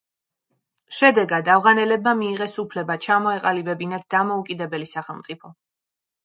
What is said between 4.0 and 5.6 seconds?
დამოუკიდებელი სახელმწიფო.